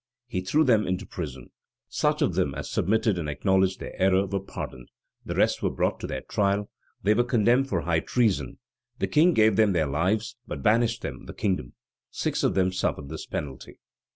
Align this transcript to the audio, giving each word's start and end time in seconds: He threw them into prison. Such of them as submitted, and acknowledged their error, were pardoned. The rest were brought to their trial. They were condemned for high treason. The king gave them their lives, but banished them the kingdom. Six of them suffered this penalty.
He 0.27 0.41
threw 0.41 0.63
them 0.63 0.87
into 0.87 1.05
prison. 1.05 1.51
Such 1.87 2.23
of 2.23 2.33
them 2.33 2.55
as 2.55 2.71
submitted, 2.71 3.19
and 3.19 3.29
acknowledged 3.29 3.79
their 3.79 3.93
error, 4.01 4.25
were 4.25 4.39
pardoned. 4.39 4.89
The 5.25 5.35
rest 5.35 5.61
were 5.61 5.69
brought 5.69 5.99
to 5.99 6.07
their 6.07 6.21
trial. 6.27 6.71
They 7.03 7.13
were 7.13 7.23
condemned 7.23 7.69
for 7.69 7.81
high 7.81 7.99
treason. 7.99 8.57
The 8.97 9.05
king 9.05 9.35
gave 9.35 9.57
them 9.57 9.73
their 9.73 9.85
lives, 9.85 10.37
but 10.47 10.63
banished 10.63 11.03
them 11.03 11.27
the 11.27 11.35
kingdom. 11.35 11.75
Six 12.09 12.41
of 12.41 12.55
them 12.55 12.71
suffered 12.71 13.09
this 13.09 13.27
penalty. 13.27 13.77